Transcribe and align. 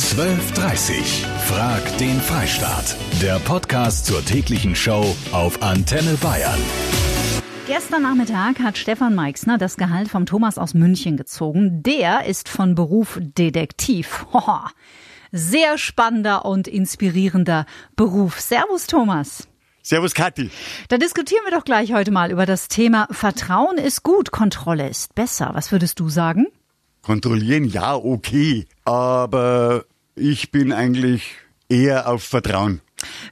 12.30 0.00 1.26
Frag 1.46 1.98
den 1.98 2.20
Freistaat. 2.22 2.96
Der 3.20 3.38
Podcast 3.38 4.06
zur 4.06 4.24
täglichen 4.24 4.74
Show 4.74 5.14
auf 5.30 5.62
Antenne 5.62 6.14
Bayern. 6.14 6.58
Gestern 7.66 8.02
Nachmittag 8.02 8.58
hat 8.60 8.78
Stefan 8.78 9.14
Meixner 9.14 9.58
das 9.58 9.76
Gehalt 9.76 10.08
vom 10.08 10.24
Thomas 10.24 10.56
aus 10.56 10.72
München 10.72 11.18
gezogen. 11.18 11.82
Der 11.82 12.24
ist 12.24 12.48
von 12.48 12.74
Beruf 12.74 13.18
Detektiv. 13.20 14.26
Hoho. 14.32 14.60
Sehr 15.32 15.76
spannender 15.76 16.46
und 16.46 16.66
inspirierender 16.66 17.66
Beruf. 17.94 18.40
Servus, 18.40 18.86
Thomas. 18.86 19.48
Servus, 19.82 20.14
Kathi. 20.14 20.50
Da 20.88 20.96
diskutieren 20.96 21.42
wir 21.44 21.56
doch 21.56 21.64
gleich 21.64 21.92
heute 21.92 22.10
mal 22.10 22.32
über 22.32 22.46
das 22.46 22.68
Thema 22.68 23.06
Vertrauen 23.10 23.76
ist 23.76 24.02
gut, 24.02 24.32
Kontrolle 24.32 24.88
ist 24.88 25.14
besser. 25.14 25.50
Was 25.52 25.70
würdest 25.70 26.00
du 26.00 26.08
sagen? 26.08 26.46
Kontrollieren, 27.02 27.64
ja, 27.64 27.94
okay. 27.96 28.66
Aber 28.84 29.84
ich 30.20 30.50
bin 30.50 30.72
eigentlich 30.72 31.36
eher 31.68 32.08
auf 32.08 32.22
Vertrauen. 32.22 32.80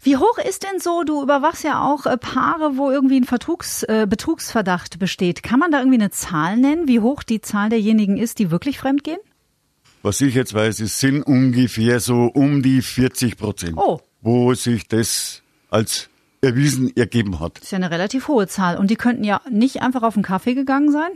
Wie 0.02 0.16
hoch 0.16 0.38
ist 0.38 0.62
denn 0.62 0.80
so, 0.80 1.02
du 1.04 1.22
überwachst 1.22 1.62
ja 1.64 1.82
auch 1.84 2.06
äh, 2.06 2.16
Paare, 2.16 2.76
wo 2.78 2.90
irgendwie 2.90 3.20
ein 3.20 3.24
Vertrugs, 3.24 3.82
äh, 3.82 4.06
Betrugsverdacht 4.08 4.98
besteht. 4.98 5.42
Kann 5.42 5.60
man 5.60 5.70
da 5.70 5.80
irgendwie 5.80 5.98
eine 5.98 6.10
Zahl 6.10 6.56
nennen, 6.56 6.88
wie 6.88 7.00
hoch 7.00 7.22
die 7.22 7.40
Zahl 7.42 7.68
derjenigen 7.68 8.16
ist, 8.16 8.38
die 8.38 8.50
wirklich 8.50 8.78
fremdgehen? 8.78 9.18
Was 10.02 10.20
ich 10.22 10.34
jetzt 10.34 10.54
weiß, 10.54 10.80
es 10.80 10.98
sind 11.00 11.22
ungefähr 11.22 12.00
so 12.00 12.30
um 12.32 12.62
die 12.62 12.80
40 12.80 13.36
Prozent, 13.36 13.74
Oh. 13.76 14.00
wo 14.22 14.54
sich 14.54 14.86
das 14.88 15.42
als 15.70 16.08
erwiesen 16.40 16.96
ergeben 16.96 17.40
hat. 17.40 17.56
Das 17.58 17.64
ist 17.64 17.70
ja 17.72 17.76
eine 17.76 17.90
relativ 17.90 18.28
hohe 18.28 18.46
Zahl. 18.46 18.78
Und 18.78 18.90
die 18.90 18.96
könnten 18.96 19.24
ja 19.24 19.40
nicht 19.50 19.82
einfach 19.82 20.02
auf 20.04 20.14
einen 20.14 20.22
Kaffee 20.22 20.54
gegangen 20.54 20.92
sein? 20.92 21.10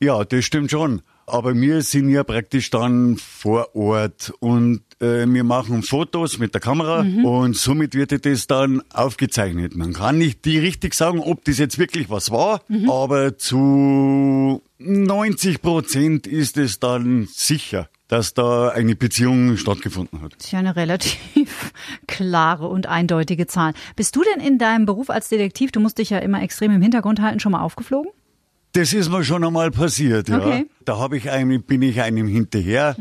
Ja, 0.00 0.24
das 0.24 0.44
stimmt 0.44 0.70
schon. 0.70 1.00
Aber 1.26 1.54
wir 1.54 1.82
sind 1.82 2.10
ja 2.10 2.24
praktisch 2.24 2.70
dann 2.70 3.16
vor 3.16 3.74
Ort 3.76 4.32
und 4.40 4.82
äh, 5.00 5.26
wir 5.26 5.44
machen 5.44 5.82
Fotos 5.82 6.38
mit 6.38 6.54
der 6.54 6.60
Kamera 6.60 7.00
und 7.22 7.56
somit 7.56 7.94
wird 7.94 8.24
das 8.24 8.46
dann 8.46 8.82
aufgezeichnet. 8.92 9.76
Man 9.76 9.92
kann 9.92 10.18
nicht 10.18 10.44
die 10.44 10.58
richtig 10.58 10.94
sagen, 10.94 11.20
ob 11.20 11.44
das 11.44 11.58
jetzt 11.58 11.78
wirklich 11.78 12.10
was 12.10 12.30
war, 12.30 12.62
aber 12.88 13.38
zu 13.38 14.62
90 14.78 15.62
Prozent 15.62 16.26
ist 16.26 16.56
es 16.56 16.80
dann 16.80 17.28
sicher, 17.32 17.88
dass 18.08 18.34
da 18.34 18.70
eine 18.70 18.96
Beziehung 18.96 19.56
stattgefunden 19.56 20.22
hat. 20.22 20.34
Das 20.36 20.46
ist 20.46 20.52
ja 20.52 20.58
eine 20.60 20.76
relativ 20.76 21.72
klare 22.06 22.68
und 22.68 22.86
eindeutige 22.86 23.46
Zahl. 23.46 23.74
Bist 23.96 24.16
du 24.16 24.22
denn 24.22 24.44
in 24.44 24.58
deinem 24.58 24.86
Beruf 24.86 25.10
als 25.10 25.28
Detektiv, 25.28 25.72
du 25.72 25.80
musst 25.80 25.98
dich 25.98 26.10
ja 26.10 26.18
immer 26.18 26.42
extrem 26.42 26.72
im 26.72 26.82
Hintergrund 26.82 27.20
halten, 27.20 27.40
schon 27.40 27.52
mal 27.52 27.62
aufgeflogen? 27.62 28.10
Das 28.72 28.92
ist 28.92 29.10
mir 29.10 29.24
schon 29.24 29.44
einmal 29.44 29.70
passiert, 29.70 30.28
ja. 30.28 30.38
Okay. 30.38 30.66
Da 30.84 30.98
habe 30.98 31.16
ich 31.16 31.30
einem, 31.30 31.62
bin 31.62 31.82
ich 31.82 32.00
einem 32.00 32.28
hinterher 32.28 32.96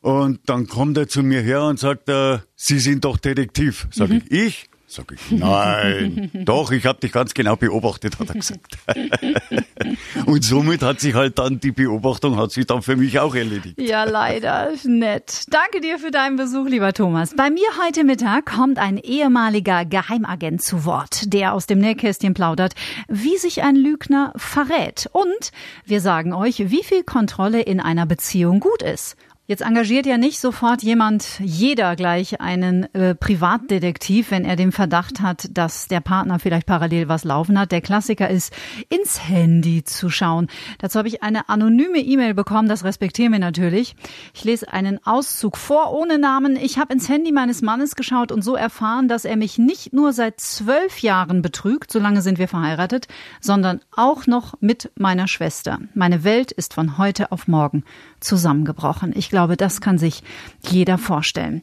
und 0.00 0.40
dann 0.46 0.66
kommt 0.66 0.96
er 0.96 1.08
zu 1.08 1.22
mir 1.22 1.40
her 1.40 1.64
und 1.64 1.78
sagt, 1.78 2.08
äh, 2.08 2.38
Sie 2.56 2.78
sind 2.78 3.04
doch 3.04 3.18
Detektiv. 3.18 3.86
Sag 3.90 4.10
ich, 4.10 4.30
ich? 4.30 4.70
Sag 4.92 5.12
ich, 5.12 5.30
nein. 5.30 6.32
doch, 6.44 6.72
ich 6.72 6.84
habe 6.84 6.98
dich 6.98 7.12
ganz 7.12 7.32
genau 7.32 7.54
beobachtet, 7.54 8.18
hat 8.18 8.28
er 8.30 8.34
gesagt. 8.34 8.76
und 10.26 10.42
somit 10.42 10.82
hat 10.82 10.98
sich 10.98 11.14
halt 11.14 11.38
dann 11.38 11.60
die 11.60 11.70
Beobachtung 11.70 12.36
hat 12.36 12.50
sich 12.50 12.66
dann 12.66 12.82
für 12.82 12.96
mich 12.96 13.20
auch 13.20 13.36
erledigt. 13.36 13.80
Ja, 13.80 14.02
leider. 14.02 14.72
Nett. 14.82 15.44
Danke 15.50 15.80
dir 15.80 16.00
für 16.00 16.10
deinen 16.10 16.34
Besuch, 16.34 16.66
lieber 16.66 16.92
Thomas. 16.92 17.36
Bei 17.36 17.50
mir 17.50 17.68
heute 17.86 18.02
Mittag 18.02 18.46
kommt 18.46 18.80
ein 18.80 18.98
ehemaliger 18.98 19.84
Geheimagent 19.84 20.60
zu 20.60 20.84
Wort, 20.84 21.32
der 21.32 21.54
aus 21.54 21.66
dem 21.66 21.78
Nähkästchen 21.78 22.34
plaudert, 22.34 22.74
wie 23.06 23.36
sich 23.36 23.62
ein 23.62 23.76
Lügner 23.76 24.32
verrät. 24.34 25.08
Und 25.12 25.52
wir 25.84 26.00
sagen 26.00 26.32
euch, 26.32 26.68
wie 26.68 26.82
viel 26.82 27.04
Kontrolle 27.04 27.60
in 27.62 27.78
einer 27.78 28.06
Beziehung 28.06 28.58
gut 28.58 28.82
ist. 28.82 29.16
Jetzt 29.50 29.62
engagiert 29.62 30.06
ja 30.06 30.16
nicht 30.16 30.38
sofort 30.38 30.84
jemand, 30.84 31.40
jeder 31.40 31.96
gleich 31.96 32.40
einen 32.40 32.84
äh, 32.94 33.16
Privatdetektiv, 33.16 34.30
wenn 34.30 34.44
er 34.44 34.54
den 34.54 34.70
Verdacht 34.70 35.20
hat, 35.20 35.48
dass 35.50 35.88
der 35.88 35.98
Partner 35.98 36.38
vielleicht 36.38 36.68
parallel 36.68 37.08
was 37.08 37.24
laufen 37.24 37.58
hat. 37.58 37.72
Der 37.72 37.80
Klassiker 37.80 38.30
ist, 38.30 38.54
ins 38.90 39.28
Handy 39.28 39.82
zu 39.82 40.08
schauen. 40.08 40.46
Dazu 40.78 41.00
habe 41.00 41.08
ich 41.08 41.24
eine 41.24 41.48
anonyme 41.48 41.98
E-Mail 41.98 42.34
bekommen, 42.34 42.68
das 42.68 42.84
respektieren 42.84 43.32
wir 43.32 43.40
natürlich. 43.40 43.96
Ich 44.34 44.44
lese 44.44 44.72
einen 44.72 45.04
Auszug 45.04 45.56
vor, 45.56 45.92
ohne 45.94 46.20
Namen. 46.20 46.54
Ich 46.54 46.78
habe 46.78 46.92
ins 46.92 47.08
Handy 47.08 47.32
meines 47.32 47.60
Mannes 47.60 47.96
geschaut 47.96 48.30
und 48.30 48.44
so 48.44 48.54
erfahren, 48.54 49.08
dass 49.08 49.24
er 49.24 49.36
mich 49.36 49.58
nicht 49.58 49.92
nur 49.92 50.12
seit 50.12 50.38
zwölf 50.38 51.00
Jahren 51.00 51.42
betrügt, 51.42 51.90
so 51.90 51.98
lange 51.98 52.22
sind 52.22 52.38
wir 52.38 52.46
verheiratet, 52.46 53.08
sondern 53.40 53.80
auch 53.96 54.28
noch 54.28 54.54
mit 54.60 54.92
meiner 54.94 55.26
Schwester. 55.26 55.80
Meine 55.92 56.22
Welt 56.22 56.52
ist 56.52 56.72
von 56.72 56.98
heute 56.98 57.32
auf 57.32 57.48
morgen 57.48 57.82
zusammengebrochen. 58.20 59.12
Ich 59.16 59.28
glaube, 59.28 59.39
das 59.48 59.80
kann 59.80 59.98
sich 59.98 60.22
jeder 60.68 60.98
vorstellen. 60.98 61.62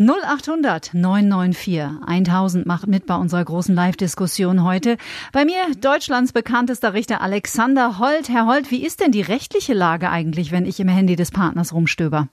0800 0.00 0.94
994 0.94 2.06
1000 2.06 2.66
macht 2.66 2.86
mit 2.86 3.06
bei 3.06 3.16
unserer 3.16 3.44
großen 3.44 3.74
Live-Diskussion 3.74 4.62
heute. 4.62 4.96
Bei 5.32 5.44
mir 5.44 5.56
Deutschlands 5.80 6.32
bekanntester 6.32 6.94
Richter 6.94 7.20
Alexander 7.20 7.98
Holt. 7.98 8.28
Herr 8.28 8.46
Holt, 8.46 8.70
wie 8.70 8.84
ist 8.84 9.00
denn 9.00 9.10
die 9.10 9.22
rechtliche 9.22 9.74
Lage 9.74 10.08
eigentlich, 10.08 10.52
wenn 10.52 10.66
ich 10.66 10.78
im 10.78 10.88
Handy 10.88 11.16
des 11.16 11.32
Partners 11.32 11.72
rumstöber? 11.72 12.28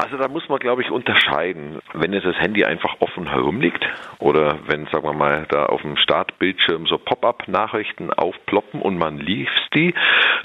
Also 0.00 0.16
da 0.16 0.28
muss 0.28 0.48
man, 0.48 0.58
glaube 0.58 0.80
ich, 0.80 0.90
unterscheiden. 0.90 1.78
Wenn 1.92 2.14
jetzt 2.14 2.24
das 2.24 2.36
Handy 2.36 2.64
einfach 2.64 2.96
offen 3.00 3.28
herumliegt 3.28 3.84
oder 4.18 4.58
wenn, 4.66 4.86
sagen 4.86 5.04
wir 5.04 5.12
mal, 5.12 5.46
da 5.50 5.66
auf 5.66 5.82
dem 5.82 5.96
Startbildschirm 5.98 6.86
so 6.86 6.96
Pop-up-Nachrichten 6.96 8.10
aufploppen 8.10 8.80
und 8.80 8.96
man 8.96 9.18
liest 9.18 9.50
die, 9.74 9.92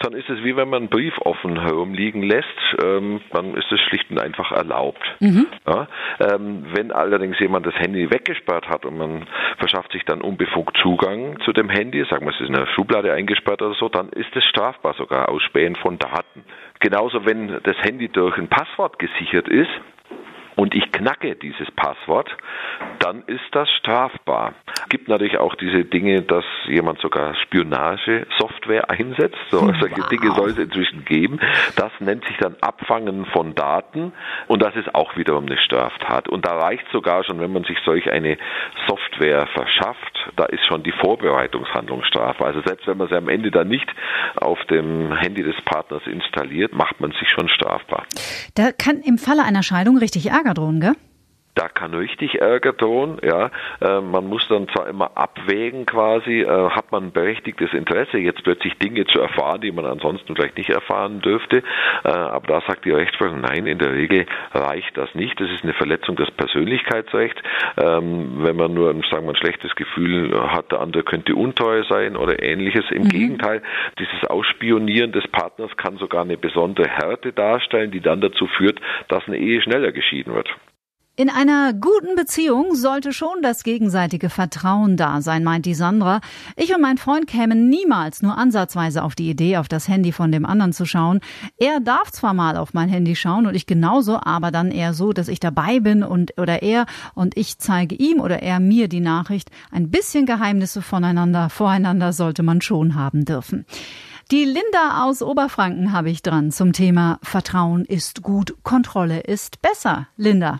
dann 0.01 0.13
ist 0.13 0.29
es 0.29 0.43
wie 0.43 0.57
wenn 0.57 0.69
man 0.69 0.83
einen 0.83 0.89
Brief 0.89 1.17
offen 1.19 1.61
herumliegen 1.61 2.21
lässt, 2.21 2.47
ähm, 2.83 3.21
dann 3.31 3.55
ist 3.55 3.71
es 3.71 3.79
schlicht 3.79 4.11
und 4.11 4.19
einfach 4.19 4.51
erlaubt. 4.51 5.03
Ja? 5.65 5.87
Ähm, 6.19 6.65
wenn 6.73 6.91
allerdings 6.91 7.39
jemand 7.39 7.65
das 7.65 7.75
Handy 7.75 8.11
weggesperrt 8.11 8.67
hat 8.67 8.85
und 8.85 8.97
man 8.97 9.25
verschafft 9.57 9.93
sich 9.93 10.03
dann 10.03 10.21
unbefugt 10.21 10.77
Zugang 10.81 11.39
zu 11.45 11.53
dem 11.53 11.69
Handy, 11.69 12.03
sagen 12.09 12.25
wir, 12.25 12.33
es 12.33 12.41
ist 12.41 12.49
in 12.49 12.55
einer 12.55 12.67
Schublade 12.67 13.13
eingesperrt 13.13 13.61
oder 13.61 13.75
so, 13.75 13.87
dann 13.87 14.09
ist 14.09 14.35
es 14.35 14.43
strafbar 14.43 14.95
sogar, 14.95 15.29
Ausspähen 15.29 15.77
von 15.77 15.97
Daten. 15.97 16.43
Genauso, 16.79 17.25
wenn 17.25 17.47
das 17.63 17.77
Handy 17.83 18.09
durch 18.09 18.37
ein 18.37 18.47
Passwort 18.47 18.99
gesichert 18.99 19.47
ist 19.47 19.69
und 20.55 20.73
ich 20.73 20.91
knacke 20.91 21.35
dieses 21.35 21.69
Passwort, 21.71 22.35
dann 22.99 23.23
ist 23.27 23.43
das 23.51 23.69
strafbar. 23.71 24.53
Es 24.67 24.89
gibt 24.89 25.07
natürlich 25.07 25.37
auch 25.37 25.55
diese 25.55 25.83
Dinge, 25.83 26.21
dass 26.21 26.45
jemand 26.67 26.99
sogar 26.99 27.35
Spionagesoftware 27.35 28.89
einsetzt. 28.89 29.37
So, 29.51 29.59
solche 29.79 30.01
Dinge 30.09 30.31
soll 30.35 30.51
es 30.51 30.57
inzwischen 30.57 31.05
geben. 31.05 31.39
Das 31.75 31.91
nennt 31.99 32.25
sich 32.25 32.37
dann 32.37 32.55
Abfangen 32.61 33.25
von 33.25 33.55
Daten 33.55 34.13
und 34.47 34.61
das 34.61 34.75
ist 34.75 34.93
auch 34.93 35.17
wiederum 35.17 35.45
eine 35.45 35.57
Straftat. 35.57 36.29
Und 36.29 36.45
da 36.45 36.57
reicht 36.57 36.85
sogar 36.91 37.23
schon, 37.23 37.39
wenn 37.39 37.51
man 37.51 37.63
sich 37.63 37.77
solch 37.85 38.09
eine 38.11 38.37
Software 38.87 39.47
verschafft, 39.47 40.31
da 40.35 40.45
ist 40.45 40.65
schon 40.65 40.83
die 40.83 40.91
Vorbereitungshandlung 40.91 42.03
strafbar. 42.03 42.47
Also 42.47 42.61
selbst 42.65 42.87
wenn 42.87 42.97
man 42.97 43.07
sie 43.07 43.15
am 43.15 43.29
Ende 43.29 43.51
dann 43.51 43.67
nicht 43.67 43.87
auf 44.35 44.63
dem 44.65 45.15
Handy 45.15 45.43
des 45.43 45.59
Partners 45.65 46.03
installiert, 46.05 46.73
macht 46.73 46.99
man 47.01 47.11
sich 47.11 47.29
schon 47.29 47.49
strafbar. 47.49 48.05
Da 48.55 48.71
kann 48.71 49.01
im 49.01 49.17
Falle 49.17 49.43
einer 49.43 49.63
Scheidung 49.63 49.97
richtig 49.97 50.27
Ärger 50.27 50.44
drohen, 50.53 50.79
gell? 50.79 51.04
Da 51.55 51.69
kann 51.69 51.93
richtig 51.93 52.41
Ärger 52.41 52.73
drohen, 52.73 53.17
ja. 53.23 53.49
Äh, 53.79 54.01
man 54.01 54.27
muss 54.27 54.45
dann 54.49 54.67
zwar 54.67 54.87
immer 54.87 55.11
abwägen 55.15 55.85
quasi, 55.85 56.41
äh, 56.41 56.69
hat 56.69 56.91
man 56.91 57.05
ein 57.05 57.11
berechtigtes 57.13 57.73
Interesse, 57.73 58.17
jetzt 58.17 58.43
plötzlich 58.43 58.77
Dinge 58.77 59.05
zu 59.05 59.21
erfahren, 59.21 59.61
die 59.61 59.71
man 59.71 59.85
ansonsten 59.85 60.35
vielleicht 60.35 60.57
nicht 60.57 60.69
erfahren 60.69 61.21
dürfte. 61.21 61.63
Äh, 62.03 62.09
aber 62.09 62.47
da 62.47 62.61
sagt 62.67 62.83
die 62.83 62.91
Rechtsprechung, 62.91 63.39
nein, 63.39 63.67
in 63.67 63.79
der 63.79 63.93
Regel 63.93 64.25
reicht 64.53 64.97
das 64.97 65.15
nicht. 65.15 65.39
Das 65.39 65.49
ist 65.49 65.63
eine 65.63 65.73
Verletzung 65.73 66.17
des 66.17 66.29
Persönlichkeitsrechts. 66.31 67.41
Ähm, 67.77 68.43
wenn 68.43 68.57
man 68.57 68.73
nur, 68.73 68.93
sagen 69.09 69.25
wir, 69.25 69.29
ein 69.29 69.37
schlechtes 69.37 69.75
Gefühl 69.75 70.37
hat, 70.51 70.73
der 70.73 70.81
andere 70.81 71.03
könnte 71.03 71.35
unteuer 71.35 71.85
sein 71.85 72.17
oder 72.17 72.43
ähnliches. 72.43 72.83
Im 72.91 73.07
Gegenteil, 73.07 73.61
dieses 73.97 74.29
Ausspionieren 74.29 75.13
des 75.13 75.25
Partners 75.29 75.71
kann 75.77 75.95
sogar 75.97 76.23
eine 76.23 76.35
besondere 76.35 76.89
Härte 76.89 77.31
darstellen, 77.31 77.91
die 77.91 78.01
dann 78.01 78.19
dazu 78.19 78.45
führt, 78.47 78.81
dass 79.07 79.25
eine 79.27 79.37
Ehe 79.37 79.61
schneller 79.61 79.93
geschieden 79.93 80.35
wird. 80.35 80.49
In 81.17 81.29
einer 81.29 81.71
guten 81.71 82.17
Beziehung 82.17 82.75
sollte 82.75 83.13
schon 83.13 83.41
das 83.41 83.63
gegenseitige 83.63 84.29
Vertrauen 84.29 84.97
da 84.97 85.21
sein, 85.21 85.45
meint 85.45 85.65
die 85.65 85.73
Sandra. 85.73 86.19
Ich 86.57 86.75
und 86.75 86.81
mein 86.81 86.97
Freund 86.97 87.25
kämen 87.25 87.69
niemals 87.69 88.21
nur 88.21 88.37
ansatzweise 88.37 89.01
auf 89.01 89.15
die 89.15 89.29
Idee, 89.29 89.55
auf 89.55 89.69
das 89.69 89.87
Handy 89.87 90.11
von 90.11 90.33
dem 90.33 90.45
anderen 90.45 90.73
zu 90.73 90.85
schauen. 90.85 91.21
Er 91.57 91.79
darf 91.79 92.11
zwar 92.11 92.33
mal 92.33 92.57
auf 92.57 92.73
mein 92.73 92.89
Handy 92.89 93.15
schauen 93.15 93.47
und 93.47 93.55
ich 93.55 93.65
genauso, 93.65 94.19
aber 94.21 94.51
dann 94.51 94.71
eher 94.71 94.93
so, 94.93 95.13
dass 95.13 95.29
ich 95.29 95.39
dabei 95.39 95.79
bin 95.79 96.03
und 96.03 96.37
oder 96.37 96.61
er 96.61 96.85
und 97.13 97.37
ich 97.37 97.59
zeige 97.59 97.95
ihm 97.95 98.19
oder 98.19 98.41
er 98.43 98.59
mir 98.59 98.89
die 98.89 98.99
Nachricht. 98.99 99.51
Ein 99.71 99.91
bisschen 99.91 100.25
Geheimnisse 100.25 100.81
voneinander, 100.81 101.49
voreinander 101.49 102.11
sollte 102.11 102.43
man 102.43 102.59
schon 102.59 102.95
haben 102.95 103.23
dürfen. 103.23 103.65
Die 104.31 104.43
Linda 104.43 105.05
aus 105.05 105.21
Oberfranken 105.21 105.93
habe 105.93 106.09
ich 106.09 106.23
dran 106.23 106.51
zum 106.51 106.73
Thema 106.73 107.19
Vertrauen 107.23 107.85
ist 107.85 108.21
gut, 108.21 108.57
Kontrolle 108.63 109.21
ist 109.21 109.61
besser. 109.61 110.09
Linda. 110.17 110.59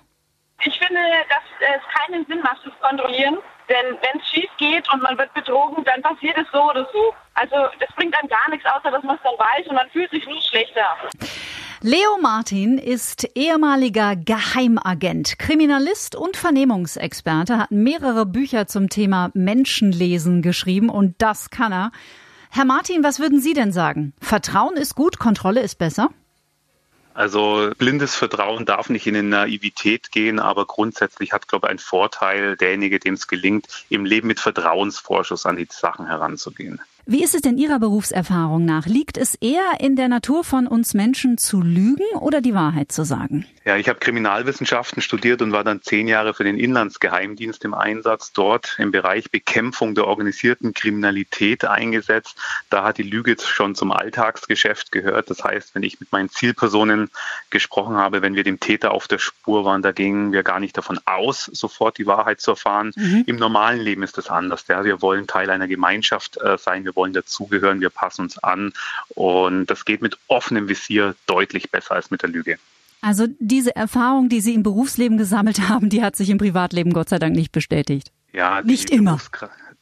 Finde, 0.95 1.11
dass 1.27 1.43
es 1.59 1.81
keinen 1.93 2.25
Sinn 2.25 2.39
macht, 2.41 2.61
zu 2.63 2.69
kontrollieren. 2.79 3.37
Denn 3.67 3.97
wenn 4.01 4.21
es 4.21 4.27
schief 4.29 4.49
geht 4.57 4.91
und 4.93 5.01
man 5.01 5.17
wird 5.17 5.33
betrogen, 5.33 5.83
dann 5.83 6.01
passiert 6.01 6.37
es 6.37 6.45
so 6.53 6.69
oder 6.69 6.87
so. 6.93 7.13
Also 7.33 7.55
das 7.79 7.89
bringt 7.95 8.17
einem 8.17 8.29
gar 8.29 8.49
nichts, 8.49 8.65
außer 8.65 8.91
dass 8.91 9.03
man 9.03 9.17
es 9.17 9.21
dann 9.23 9.33
weiß 9.33 9.67
und 9.67 9.75
man 9.75 9.89
fühlt 9.89 10.09
sich 10.11 10.25
nur 10.25 10.41
schlechter. 10.41 10.85
Leo 11.81 12.17
Martin 12.21 12.77
ist 12.77 13.27
ehemaliger 13.35 14.15
Geheimagent, 14.15 15.37
Kriminalist 15.37 16.15
und 16.15 16.37
Vernehmungsexperte, 16.37 17.57
hat 17.57 17.71
mehrere 17.71 18.25
Bücher 18.25 18.67
zum 18.67 18.87
Thema 18.89 19.31
Menschenlesen 19.33 20.41
geschrieben 20.41 20.89
und 20.89 21.15
das 21.21 21.49
kann 21.49 21.73
er. 21.73 21.91
Herr 22.51 22.65
Martin, 22.65 23.03
was 23.03 23.19
würden 23.19 23.41
Sie 23.41 23.53
denn 23.53 23.73
sagen? 23.73 24.13
Vertrauen 24.21 24.77
ist 24.77 24.95
gut, 24.95 25.19
Kontrolle 25.19 25.59
ist 25.59 25.75
besser? 25.75 26.09
Also 27.15 27.71
blindes 27.77 28.13
Vertrauen 28.13 28.65
darf 28.65 28.89
nicht 28.89 29.07
in 29.07 29.15
eine 29.15 29.27
Naivität 29.27 30.11
gehen, 30.11 30.37
aber 30.37 30.65
grundsätzlich 30.65 31.31
hat, 31.31 31.47
glaube 31.47 31.67
ich, 31.67 31.71
ein 31.71 31.79
Vorteil 31.79 32.57
derjenige, 32.57 32.99
dem 32.99 33.13
es 33.13 33.29
gelingt, 33.29 33.67
im 33.87 34.03
Leben 34.03 34.27
mit 34.27 34.41
Vertrauensvorschuss 34.41 35.45
an 35.45 35.55
die 35.55 35.67
Sachen 35.71 36.07
heranzugehen. 36.07 36.81
Wie 37.07 37.23
ist 37.23 37.35
es 37.35 37.41
denn 37.41 37.59
Ihrer 37.59 37.77
Berufserfahrung 37.77 38.65
nach? 38.65 38.87
Liegt 38.87 39.17
es 39.17 39.35
eher 39.35 39.79
in 39.79 39.95
der 39.95 40.07
Natur 40.07 40.43
von 40.43 40.65
uns 40.65 40.95
Menschen 40.95 41.37
zu 41.37 41.61
lügen 41.61 42.07
oder 42.19 42.41
die 42.41 42.55
Wahrheit 42.55 42.91
zu 42.91 43.03
sagen? 43.03 43.45
Ja, 43.63 43.77
ich 43.77 43.89
habe 43.89 43.99
Kriminalwissenschaften 43.99 45.03
studiert 45.03 45.43
und 45.43 45.51
war 45.51 45.63
dann 45.63 45.83
zehn 45.83 46.07
Jahre 46.07 46.33
für 46.33 46.43
den 46.43 46.57
Inlandsgeheimdienst 46.57 47.63
im 47.63 47.75
Einsatz, 47.75 48.31
dort 48.33 48.75
im 48.79 48.91
Bereich 48.91 49.29
Bekämpfung 49.29 49.93
der 49.93 50.07
organisierten 50.07 50.73
Kriminalität 50.73 51.65
eingesetzt. 51.65 52.37
Da 52.71 52.83
hat 52.83 52.97
die 52.97 53.03
Lüge 53.03 53.35
schon 53.39 53.75
zum 53.75 53.91
Alltagsgeschäft 53.91 54.91
gehört. 54.91 55.29
Das 55.29 55.43
heißt, 55.43 55.75
wenn 55.75 55.83
ich 55.83 55.99
mit 55.99 56.11
meinen 56.11 56.29
Zielpersonen 56.29 57.11
gesprochen 57.51 57.97
habe, 57.97 58.23
wenn 58.23 58.35
wir 58.35 58.43
dem 58.43 58.59
Täter 58.59 58.91
auf 58.91 59.07
der 59.07 59.19
Spur 59.19 59.63
waren, 59.63 59.83
da 59.83 59.91
gingen 59.91 60.31
wir 60.31 60.41
gar 60.41 60.59
nicht 60.59 60.75
davon 60.75 60.99
aus, 61.05 61.45
sofort 61.45 61.99
die 61.99 62.07
Wahrheit 62.07 62.41
zu 62.41 62.51
erfahren. 62.51 62.93
Mhm. 62.95 63.25
Im 63.27 63.35
normalen 63.35 63.79
Leben 63.79 64.01
ist 64.01 64.17
das 64.17 64.29
anders. 64.29 64.65
Ja, 64.67 64.83
wir 64.83 65.03
wollen 65.03 65.27
Teil 65.27 65.51
einer 65.51 65.67
Gemeinschaft 65.67 66.37
äh, 66.37 66.57
sein. 66.57 66.83
Wir 66.83 66.94
wollen 66.95 67.13
dazugehören, 67.13 67.81
wir 67.81 67.89
passen 67.89 68.21
uns 68.21 68.37
an. 68.37 68.73
Und 69.09 69.67
das 69.67 69.85
geht 69.85 70.01
mit 70.01 70.17
offenem 70.27 70.69
Visier 70.69 71.15
deutlich 71.27 71.71
besser 71.71 71.95
als 71.95 72.11
mit 72.11 72.21
der 72.21 72.29
Lüge. 72.29 72.57
Also 73.01 73.27
diese 73.39 73.75
Erfahrung, 73.75 74.29
die 74.29 74.41
Sie 74.41 74.53
im 74.53 74.63
Berufsleben 74.63 75.17
gesammelt 75.17 75.59
haben, 75.69 75.89
die 75.89 76.03
hat 76.03 76.15
sich 76.15 76.29
im 76.29 76.37
Privatleben 76.37 76.93
Gott 76.93 77.09
sei 77.09 77.19
Dank 77.19 77.35
nicht 77.35 77.51
bestätigt. 77.51 78.11
Ja, 78.33 78.61
nicht 78.61 78.89
immer. 78.89 79.19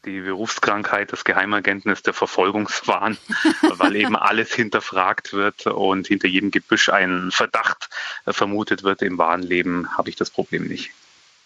Die 0.06 0.19
Berufskrankheit 0.19 1.13
des 1.13 1.24
Geheimagenten 1.24 1.89
ist 1.89 2.06
der 2.06 2.13
Verfolgungswahn, 2.13 3.18
weil 3.77 3.95
eben 3.95 4.18
alles 4.18 4.54
hinterfragt 4.54 5.31
wird 5.31 5.65
und 5.65 6.07
hinter 6.07 6.27
jedem 6.27 6.51
Gebüsch 6.51 6.89
ein 6.89 7.31
Verdacht 7.31 7.89
vermutet 8.27 8.83
wird. 8.83 9.01
Im 9.01 9.18
wahren 9.18 9.42
Leben 9.42 9.98
habe 9.98 10.10
ich 10.10 10.18
das 10.18 10.30
Problem 10.30 10.68
nicht 10.68 10.92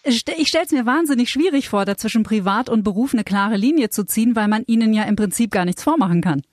ich 0.08 0.48
stelle 0.48 0.66
es 0.66 0.72
mir 0.72 0.86
wahnsinnig 0.86 1.30
schwierig 1.30 1.70
vor, 1.70 1.84
da 1.84 1.98
zwischen 1.98 2.24
Privat 2.24 2.70
und 2.70 2.84
Beruf 2.84 3.14
eine 3.14 3.24
klare 3.24 3.58
Linie 3.58 3.90
zu 3.90 4.06
ziehen, 4.06 4.36
weil 4.36 4.48
man 4.48 4.64
ihnen 4.66 4.94
ja 4.94 5.04
im 5.04 5.16
Prinzip 5.16 5.52
gar 5.52 5.66
nichts 5.66 5.84
vormachen 5.84 6.22
kann. 6.22 6.44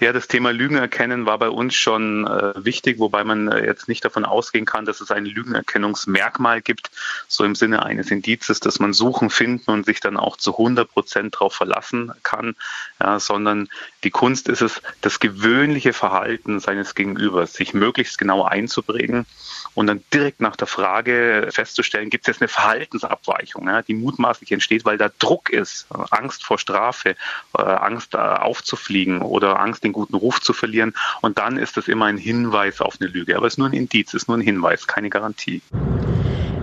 Ja, 0.00 0.12
das 0.12 0.26
Thema 0.26 0.52
Lügen 0.52 0.76
erkennen 0.76 1.24
war 1.24 1.38
bei 1.38 1.48
uns 1.48 1.74
schon 1.74 2.26
äh, 2.26 2.52
wichtig, 2.64 2.98
wobei 2.98 3.24
man 3.24 3.48
äh, 3.48 3.64
jetzt 3.64 3.88
nicht 3.88 4.04
davon 4.04 4.24
ausgehen 4.24 4.64
kann, 4.64 4.84
dass 4.84 5.00
es 5.00 5.10
ein 5.10 5.24
Lügenerkennungsmerkmal 5.24 6.60
gibt, 6.60 6.90
so 7.28 7.44
im 7.44 7.54
Sinne 7.54 7.84
eines 7.84 8.10
Indizes, 8.10 8.60
dass 8.60 8.80
man 8.80 8.92
suchen, 8.92 9.30
finden 9.30 9.70
und 9.70 9.86
sich 9.86 10.00
dann 10.00 10.16
auch 10.16 10.36
zu 10.36 10.52
100 10.52 10.90
Prozent 10.90 11.34
darauf 11.34 11.54
verlassen 11.54 12.12
kann, 12.22 12.56
ja, 13.00 13.20
sondern 13.20 13.68
die 14.02 14.10
Kunst 14.10 14.48
ist 14.48 14.62
es, 14.62 14.82
das 15.00 15.20
gewöhnliche 15.20 15.92
Verhalten 15.92 16.58
seines 16.58 16.94
Gegenübers, 16.94 17.52
sich 17.52 17.74
möglichst 17.74 18.18
genau 18.18 18.42
einzuprägen 18.42 19.26
und 19.74 19.86
dann 19.86 20.02
direkt 20.12 20.40
nach 20.40 20.56
der 20.56 20.66
Frage 20.66 21.48
festzustellen, 21.50 22.10
gibt 22.10 22.24
es 22.24 22.34
jetzt 22.34 22.42
eine 22.42 22.48
Verhaltensabweichung, 23.04 23.66
ja, 23.66 23.82
die 23.82 23.94
mutmaßlich 23.94 24.52
entsteht, 24.52 24.84
weil 24.84 24.98
da 24.98 25.10
Druck 25.18 25.50
ist, 25.50 25.86
Angst 26.10 26.44
vor 26.44 26.58
Strafe, 26.58 27.16
äh, 27.56 27.62
Angst 27.62 28.14
äh, 28.14 28.18
aufzufliegen 28.18 29.22
oder 29.22 29.60
Angst, 29.60 29.84
den 29.84 29.92
guten 29.92 30.14
Ruf 30.14 30.40
zu 30.40 30.52
verlieren. 30.52 30.94
Und 31.20 31.38
dann 31.38 31.56
ist 31.56 31.76
das 31.76 31.88
immer 31.88 32.06
ein 32.06 32.18
Hinweis 32.18 32.80
auf 32.80 32.96
eine 33.00 33.10
Lüge. 33.10 33.36
Aber 33.36 33.46
es 33.46 33.54
ist 33.54 33.58
nur 33.58 33.68
ein 33.68 33.72
Indiz, 33.72 34.08
es 34.08 34.22
ist 34.22 34.28
nur 34.28 34.38
ein 34.38 34.42
Hinweis, 34.42 34.86
keine 34.86 35.10
Garantie. 35.10 35.62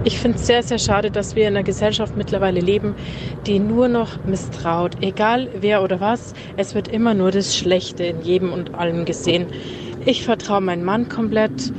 Ich 0.03 0.17
finde 0.17 0.39
es 0.39 0.47
sehr, 0.47 0.63
sehr 0.63 0.79
schade, 0.79 1.11
dass 1.11 1.35
wir 1.35 1.47
in 1.47 1.55
einer 1.55 1.63
Gesellschaft 1.63 2.17
mittlerweile 2.17 2.59
leben, 2.59 2.95
die 3.45 3.59
nur 3.59 3.87
noch 3.87 4.23
misstraut. 4.25 4.95
Egal 5.01 5.49
wer 5.59 5.83
oder 5.83 5.99
was, 5.99 6.33
es 6.57 6.73
wird 6.73 6.87
immer 6.87 7.13
nur 7.13 7.29
das 7.29 7.55
Schlechte 7.55 8.05
in 8.05 8.21
jedem 8.21 8.51
und 8.51 8.73
allem 8.73 9.05
gesehen. 9.05 9.45
Ich 10.05 10.23
vertraue 10.23 10.61
meinem 10.61 10.83
Mann 10.83 11.07
komplett, 11.07 11.71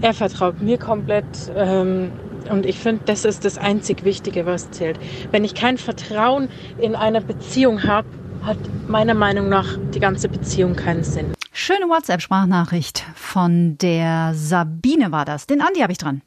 er 0.00 0.12
vertraut 0.12 0.60
mir 0.60 0.76
komplett. 0.76 1.24
Ähm, 1.54 2.10
und 2.50 2.66
ich 2.66 2.78
finde, 2.78 3.02
das 3.04 3.24
ist 3.24 3.44
das 3.44 3.58
einzig 3.58 4.04
Wichtige, 4.04 4.46
was 4.46 4.70
zählt. 4.70 4.98
Wenn 5.30 5.44
ich 5.44 5.54
kein 5.54 5.78
Vertrauen 5.78 6.48
in 6.80 6.94
einer 6.94 7.20
Beziehung 7.20 7.84
habe, 7.84 8.08
hat 8.44 8.58
meiner 8.88 9.14
Meinung 9.14 9.48
nach 9.48 9.66
die 9.94 10.00
ganze 10.00 10.28
Beziehung 10.28 10.76
keinen 10.76 11.04
Sinn. 11.04 11.34
Schöne 11.52 11.88
WhatsApp-Sprachnachricht 11.88 13.04
von 13.14 13.76
der 13.78 14.32
Sabine 14.34 15.12
war 15.12 15.24
das. 15.24 15.46
Den 15.46 15.60
Andi 15.60 15.80
habe 15.80 15.92
ich 15.92 15.98
dran. 15.98 16.22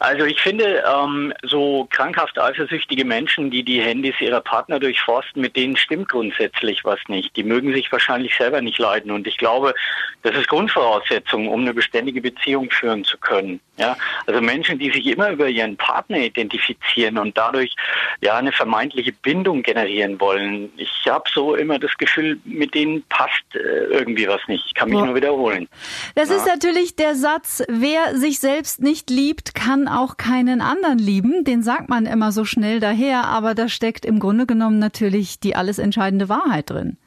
Also 0.00 0.24
ich 0.24 0.40
finde, 0.40 0.82
ähm, 0.84 1.32
so 1.44 1.86
krankhaft 1.90 2.38
eifersüchtige 2.38 3.04
Menschen, 3.04 3.50
die 3.50 3.62
die 3.62 3.80
Handys 3.80 4.20
ihrer 4.20 4.40
Partner 4.40 4.80
durchforsten, 4.80 5.40
mit 5.40 5.56
denen 5.56 5.76
stimmt 5.76 6.08
grundsätzlich 6.08 6.84
was 6.84 6.98
nicht. 7.08 7.36
Die 7.36 7.44
mögen 7.44 7.72
sich 7.72 7.90
wahrscheinlich 7.92 8.34
selber 8.34 8.60
nicht 8.60 8.78
leiden. 8.78 9.10
Und 9.10 9.26
ich 9.26 9.38
glaube, 9.38 9.74
das 10.22 10.34
ist 10.36 10.48
Grundvoraussetzung, 10.48 11.48
um 11.48 11.60
eine 11.60 11.72
beständige 11.72 12.20
Beziehung 12.20 12.70
führen 12.70 13.04
zu 13.04 13.16
können. 13.18 13.60
Ja, 13.78 13.96
also 14.26 14.42
Menschen, 14.42 14.78
die 14.78 14.90
sich 14.90 15.06
immer 15.06 15.30
über 15.30 15.48
ihren 15.48 15.78
Partner 15.78 16.18
identifizieren 16.18 17.16
und 17.16 17.38
dadurch 17.38 17.74
ja 18.20 18.36
eine 18.36 18.52
vermeintliche 18.52 19.12
Bindung 19.12 19.62
generieren 19.62 20.20
wollen. 20.20 20.70
Ich 20.76 20.90
habe 21.08 21.24
so 21.32 21.54
immer 21.54 21.78
das 21.78 21.96
Gefühl, 21.96 22.38
mit 22.44 22.74
denen 22.74 23.02
passt 23.08 23.42
äh, 23.54 23.58
irgendwie 23.58 24.28
was 24.28 24.42
nicht. 24.46 24.62
Ich 24.66 24.74
kann 24.74 24.90
mich 24.90 24.98
ja. 24.98 25.06
nur 25.06 25.14
wiederholen. 25.14 25.68
Das 26.14 26.28
ja. 26.28 26.36
ist 26.36 26.46
natürlich 26.46 26.96
der 26.96 27.14
Satz, 27.14 27.62
wer 27.66 28.14
sich 28.18 28.40
selbst 28.40 28.82
nicht 28.82 29.08
liebt, 29.08 29.54
kann 29.54 29.88
auch 29.88 30.18
keinen 30.18 30.60
anderen 30.60 30.98
lieben. 30.98 31.44
Den 31.44 31.62
sagt 31.62 31.88
man 31.88 32.04
immer 32.04 32.30
so 32.30 32.44
schnell 32.44 32.78
daher, 32.78 33.24
aber 33.24 33.54
da 33.54 33.70
steckt 33.70 34.04
im 34.04 34.18
Grunde 34.18 34.44
genommen 34.44 34.80
natürlich 34.80 35.40
die 35.40 35.56
alles 35.56 35.78
entscheidende 35.78 36.28
Wahrheit 36.28 36.68
drin. 36.68 36.98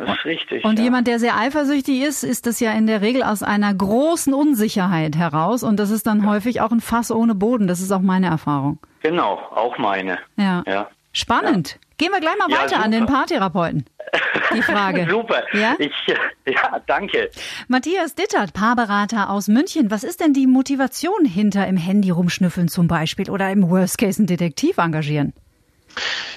Das 0.00 0.16
ist 0.18 0.24
richtig. 0.24 0.64
Und 0.64 0.78
ja. 0.78 0.84
jemand, 0.84 1.06
der 1.06 1.18
sehr 1.18 1.36
eifersüchtig 1.36 2.02
ist, 2.02 2.24
ist 2.24 2.46
das 2.46 2.60
ja 2.60 2.72
in 2.72 2.86
der 2.86 3.02
Regel 3.02 3.22
aus 3.22 3.42
einer 3.42 3.72
großen 3.72 4.32
Unsicherheit 4.32 5.16
heraus. 5.16 5.62
Und 5.62 5.78
das 5.78 5.90
ist 5.90 6.06
dann 6.06 6.22
ja. 6.22 6.28
häufig 6.28 6.60
auch 6.60 6.72
ein 6.72 6.80
Fass 6.80 7.10
ohne 7.10 7.34
Boden. 7.34 7.66
Das 7.66 7.80
ist 7.80 7.92
auch 7.92 8.00
meine 8.00 8.28
Erfahrung. 8.28 8.78
Genau, 9.02 9.38
auch 9.54 9.78
meine. 9.78 10.18
Ja. 10.36 10.62
ja. 10.66 10.88
Spannend. 11.12 11.78
Gehen 11.98 12.12
wir 12.12 12.20
gleich 12.20 12.38
mal 12.38 12.50
weiter 12.50 12.76
super. 12.76 12.84
an 12.84 12.90
den 12.92 13.06
Paartherapeuten. 13.06 13.84
Die 14.54 14.62
Frage. 14.62 15.06
super. 15.10 15.42
Ja? 15.52 15.74
Ich, 15.78 15.92
ja, 16.46 16.80
danke. 16.86 17.30
Matthias 17.68 18.14
Dittert, 18.14 18.54
Paarberater 18.54 19.28
aus 19.28 19.48
München. 19.48 19.90
Was 19.90 20.04
ist 20.04 20.20
denn 20.20 20.32
die 20.32 20.46
Motivation 20.46 21.24
hinter 21.24 21.66
im 21.66 21.76
Handy 21.76 22.10
rumschnüffeln 22.10 22.68
zum 22.68 22.88
Beispiel 22.88 23.28
oder 23.28 23.50
im 23.50 23.68
Worst 23.68 23.98
Case 23.98 24.18
einen 24.18 24.28
Detektiv 24.28 24.78
engagieren? 24.78 25.34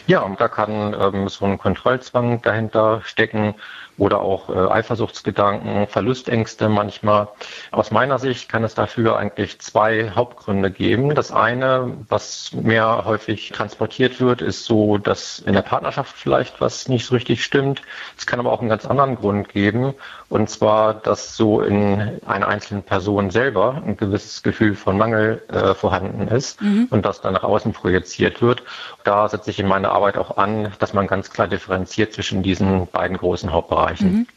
Ja, 0.08 0.22
und 0.22 0.40
da 0.42 0.48
kann 0.48 0.96
ähm, 1.00 1.30
so 1.30 1.46
ein 1.46 1.58
Kontrollzwang 1.58 2.42
dahinter 2.42 3.02
stecken 3.06 3.56
oder 3.98 4.22
auch 4.22 4.50
äh, 4.50 4.54
Eifersuchtsgedanken, 4.54 5.88
Verlustängste 5.88 6.70
manchmal. 6.70 7.28
Aus 7.72 7.92
meiner 7.92 8.18
Sicht 8.20 8.50
kann 8.50 8.64
es 8.64 8.74
dafür 8.74 9.18
eigentlich 9.18 9.60
zwei 9.60 10.12
Hauptgründe 10.16 10.72
geben. 10.72 11.14
Das 11.14 11.32
eine, 11.32 11.98
was 12.10 12.52
mehr 12.54 13.06
häufig 13.06 13.52
transportiert 13.52 14.20
wird, 14.20 14.42
ist 14.42 14.66
so, 14.66 14.98
dass 14.98 15.40
in 15.40 15.54
der 15.54 15.62
Partnerschaft 15.62 16.16
vielleicht 16.16 16.60
was 16.60 16.88
nicht 16.88 17.06
so 17.06 17.14
richtig 17.14 17.44
stimmt. 17.44 17.82
Es 18.18 18.26
kann 18.26 18.40
aber 18.40 18.52
auch 18.52 18.62
einen 18.62 18.70
ganz 18.70 18.86
anderen 18.86 19.16
Grund 19.16 19.50
geben. 19.50 19.94
Und 20.30 20.50
zwar, 20.50 20.96
dass 20.96 21.38
so 21.38 21.62
in 21.62 22.20
einer 22.26 22.48
einzelnen 22.48 22.82
Person 22.82 23.30
selber 23.30 23.84
ein 23.86 23.98
gewisses 23.98 24.42
Gefühl 24.42 24.74
von 24.74 24.98
Mangel 24.98 25.44
äh, 25.50 25.76
vorhanden 25.76 26.28
ist 26.28 26.60
mhm. 26.62 26.88
und 26.90 27.06
das 27.06 27.22
dann 27.22 27.34
nach 27.34 27.44
außen 27.44 27.74
projiziert 27.74 28.42
wird. 28.42 28.64
Da 29.04 29.30
setze 29.30 29.52
ich 29.52 29.60
in 29.60 29.68
meiner 29.68 29.92
Arbeit 29.92 30.18
auch 30.18 30.38
an, 30.38 30.72
dass 30.80 30.94
man 30.94 31.06
ganz 31.06 31.30
klar 31.30 31.48
differenziert 31.48 32.14
zwischen 32.14 32.42
diesen 32.42 32.88
beiden 32.88 33.18
großen 33.18 33.52
Hauptbereichen 33.52 33.83
Bereichen. 33.84 34.14
Mhm. 34.14 34.28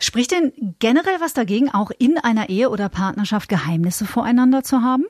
Spricht 0.00 0.30
denn 0.30 0.52
generell 0.78 1.20
was 1.20 1.34
dagegen, 1.34 1.70
auch 1.70 1.90
in 1.98 2.18
einer 2.18 2.48
Ehe 2.48 2.70
oder 2.70 2.88
Partnerschaft 2.88 3.48
Geheimnisse 3.48 4.06
voreinander 4.06 4.62
zu 4.62 4.82
haben? 4.82 5.04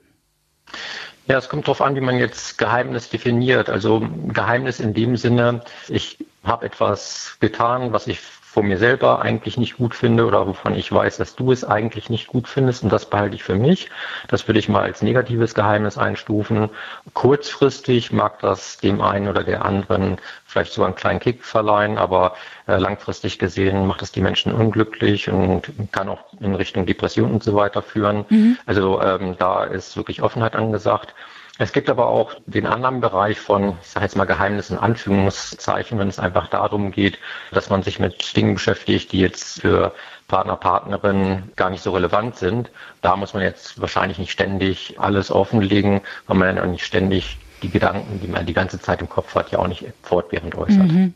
Ja, 1.27 1.39
es 1.39 1.49
kommt 1.49 1.67
darauf 1.67 1.83
an, 1.83 1.95
wie 1.95 2.01
man 2.01 2.19
jetzt 2.19 2.59
Geheimnis 2.59 3.11
definiert. 3.11 3.69
Also 3.69 4.09
Geheimnis 4.29 4.81
in 4.81 4.95
dem 4.95 5.17
Sinne, 5.17 5.63
ich 5.89 6.19
habe 6.43 6.67
etwas 6.67 7.37
getan, 7.39 7.93
was 7.93 8.07
ich 8.07 8.21
von 8.51 8.67
mir 8.67 8.79
selber 8.79 9.21
eigentlich 9.21 9.59
nicht 9.59 9.77
gut 9.77 9.95
finde 9.95 10.25
oder 10.25 10.47
wovon 10.47 10.75
ich 10.75 10.91
weiß, 10.91 11.19
dass 11.19 11.37
du 11.37 11.53
es 11.53 11.65
eigentlich 11.65 12.09
nicht 12.09 12.29
gut 12.29 12.49
findest 12.49 12.83
und 12.83 12.91
das 12.91 13.09
behalte 13.11 13.37
ich 13.37 13.43
für 13.43 13.55
mich. 13.55 13.91
Das 14.29 14.49
würde 14.49 14.59
ich 14.59 14.71
mal 14.71 14.83
als 14.83 15.03
negatives 15.03 15.55
Geheimnis 15.55 15.99
einstufen. 15.99 16.71
Kurzfristig 17.13 18.11
mag 18.11 18.41
das 18.41 18.79
dem 18.79 19.03
einen 19.03 19.29
oder 19.29 19.45
der 19.45 19.67
anderen 19.67 20.17
vielleicht 20.47 20.73
so 20.73 20.83
einen 20.83 20.95
kleinen 20.95 21.21
Kick 21.21 21.45
verleihen, 21.45 21.99
aber 21.99 22.37
äh, 22.67 22.79
langfristig 22.79 23.39
gesehen 23.39 23.87
macht 23.87 24.01
es 24.01 24.13
die 24.13 24.23
Menschen 24.23 24.53
unglücklich 24.55 25.29
und 25.29 25.71
kann 25.93 26.09
auch 26.09 26.25
in 26.41 26.55
Richtung 26.55 26.87
Depression 26.87 27.31
und 27.31 27.43
so 27.43 27.55
weiter 27.55 27.83
führen. 27.83 28.25
Mhm. 28.31 28.57
Also 28.65 29.03
ähm, 29.03 29.37
da 29.39 29.65
ist 29.65 29.97
wirklich 29.99 30.23
Offenheit 30.23 30.57
angesagt. 30.57 31.15
Es 31.61 31.73
gibt 31.73 31.91
aber 31.91 32.07
auch 32.07 32.37
den 32.47 32.67
anderen 32.67 33.01
Bereich 33.01 33.41
von, 33.41 33.77
ich 33.83 33.89
sage 33.89 34.07
jetzt 34.07 34.17
mal 34.17 34.27
Geheimnissen, 34.27 34.79
Anführungszeichen, 34.79 35.99
wenn 35.99 36.07
es 36.07 36.21
einfach 36.21 36.47
darum 36.47 36.93
geht, 36.93 37.19
dass 37.51 37.69
man 37.69 37.83
sich 37.83 37.99
mit 37.99 38.37
Dingen 38.37 38.55
beschäftigt, 38.55 39.11
die 39.11 39.19
jetzt 39.19 39.61
für 39.61 39.93
Partner, 40.29 40.55
Partnerin 40.55 41.51
gar 41.57 41.71
nicht 41.71 41.83
so 41.83 41.91
relevant 41.91 42.37
sind. 42.37 42.71
Da 43.03 43.17
muss 43.17 43.35
man 43.35 43.43
jetzt 43.43 43.81
wahrscheinlich 43.81 44.19
nicht 44.19 44.31
ständig 44.31 45.01
alles 45.01 45.33
offenlegen, 45.33 46.01
weil 46.29 46.37
man 46.37 46.55
dann 46.55 46.65
auch 46.65 46.71
nicht 46.71 46.85
ständig 46.85 47.39
die 47.63 47.71
Gedanken, 47.71 48.21
die 48.21 48.29
man 48.29 48.47
die 48.47 48.55
ganze 48.55 48.81
Zeit 48.81 49.01
im 49.01 49.09
Kopf 49.09 49.35
hat, 49.35 49.51
ja 49.51 49.59
auch 49.59 49.67
nicht 49.67 49.85
fortwährend 50.05 50.55
äußert. 50.55 50.93
Mhm. 50.93 51.15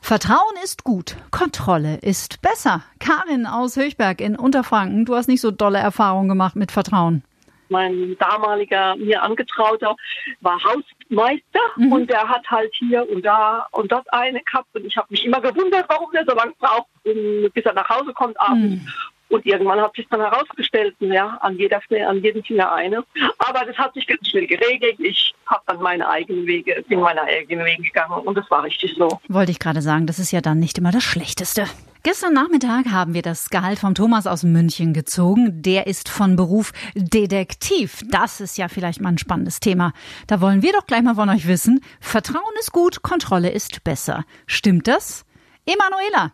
Vertrauen 0.00 0.56
ist 0.64 0.82
gut, 0.82 1.16
Kontrolle 1.30 1.98
ist 1.98 2.42
besser. 2.42 2.82
Karin 2.98 3.46
aus 3.46 3.76
Höchberg 3.76 4.20
in 4.20 4.34
Unterfranken, 4.34 5.04
du 5.04 5.14
hast 5.14 5.28
nicht 5.28 5.40
so 5.40 5.52
dolle 5.52 5.78
Erfahrungen 5.78 6.28
gemacht 6.28 6.56
mit 6.56 6.72
Vertrauen 6.72 7.22
mein 7.68 8.16
damaliger 8.18 8.96
mir 8.96 9.22
angetrauter 9.22 9.96
war 10.40 10.58
Hausmeister 10.62 11.60
mhm. 11.76 11.92
und 11.92 12.10
der 12.10 12.28
hat 12.28 12.48
halt 12.50 12.72
hier 12.74 13.08
und 13.08 13.24
da 13.24 13.66
und 13.72 13.90
dort 13.92 14.12
eine 14.12 14.40
gehabt 14.40 14.68
und 14.74 14.84
ich 14.86 14.96
habe 14.96 15.08
mich 15.10 15.24
immer 15.24 15.40
gewundert, 15.40 15.86
warum 15.88 16.10
der 16.12 16.24
so 16.26 16.34
lange 16.34 16.52
braucht, 16.58 16.88
bis 17.04 17.64
er 17.64 17.72
nach 17.74 17.88
Hause 17.88 18.12
kommt 18.12 18.40
abends. 18.40 18.82
Mhm. 18.82 18.88
Und 19.30 19.46
irgendwann 19.46 19.80
hat 19.80 19.96
sich 19.96 20.06
dann 20.10 20.20
herausgestellt, 20.20 20.94
ja, 21.00 21.38
an 21.40 21.56
jeder 21.56 21.80
an 22.06 22.22
jedem 22.22 22.44
Finger 22.44 22.72
eine. 22.72 23.04
Aber 23.38 23.64
das 23.64 23.76
hat 23.76 23.94
sich 23.94 24.06
ganz 24.06 24.28
schnell 24.28 24.46
geregelt. 24.46 24.96
Ich 24.98 25.34
habe 25.46 25.62
dann 25.66 25.80
meine 25.80 26.08
eigenen 26.08 26.46
Wege, 26.46 26.84
bin 26.88 27.00
meine 27.00 27.22
eigenen 27.22 27.64
Wege 27.64 27.82
gegangen 27.82 28.22
und 28.24 28.36
das 28.36 28.48
war 28.50 28.62
richtig 28.62 28.94
so. 28.96 29.18
Wollte 29.28 29.50
ich 29.50 29.58
gerade 29.58 29.82
sagen, 29.82 30.06
das 30.06 30.18
ist 30.18 30.30
ja 30.30 30.40
dann 30.40 30.60
nicht 30.60 30.78
immer 30.78 30.92
das 30.92 31.02
Schlechteste. 31.02 31.66
Gestern 32.06 32.34
Nachmittag 32.34 32.90
haben 32.90 33.14
wir 33.14 33.22
das 33.22 33.48
Gehalt 33.48 33.78
vom 33.78 33.94
Thomas 33.94 34.26
aus 34.26 34.42
München 34.42 34.92
gezogen. 34.92 35.62
Der 35.62 35.86
ist 35.86 36.10
von 36.10 36.36
Beruf 36.36 36.72
Detektiv. 36.94 38.02
Das 38.10 38.42
ist 38.42 38.58
ja 38.58 38.68
vielleicht 38.68 39.00
mal 39.00 39.08
ein 39.08 39.16
spannendes 39.16 39.58
Thema. 39.58 39.94
Da 40.26 40.42
wollen 40.42 40.60
wir 40.60 40.74
doch 40.74 40.86
gleich 40.86 41.00
mal 41.00 41.14
von 41.14 41.30
euch 41.30 41.48
wissen. 41.48 41.80
Vertrauen 42.00 42.52
ist 42.60 42.72
gut, 42.72 43.00
Kontrolle 43.00 43.48
ist 43.48 43.84
besser. 43.84 44.26
Stimmt 44.46 44.86
das? 44.86 45.24
Emanuela. 45.64 46.30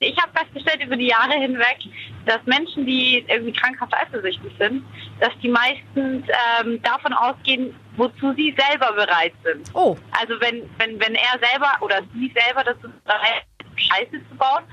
Ich 0.00 0.16
habe 0.20 0.32
festgestellt 0.36 0.82
über 0.84 0.96
die 0.96 1.06
Jahre 1.06 1.34
hinweg, 1.34 1.78
dass 2.26 2.44
Menschen, 2.46 2.84
die 2.84 3.24
irgendwie 3.28 3.52
krankhaft 3.52 3.94
eifersüchtig 3.94 4.50
sind, 4.58 4.82
dass 5.20 5.30
die 5.40 5.48
meistens 5.48 6.26
ähm, 6.60 6.82
davon 6.82 7.12
ausgehen, 7.12 7.72
wozu 7.96 8.34
sie 8.34 8.52
selber 8.58 8.92
bereit 8.94 9.34
sind. 9.44 9.70
Oh. 9.74 9.96
Also 10.10 10.34
wenn, 10.40 10.68
wenn, 10.78 10.98
wenn 10.98 11.14
er 11.14 11.38
selber 11.38 11.70
oder 11.82 12.02
sie 12.14 12.34
selber 12.34 12.64
dazu 12.64 12.88
bereit 13.04 13.44
Scheiße 13.78 14.20
zu 14.28 14.36
bauen, 14.36 14.64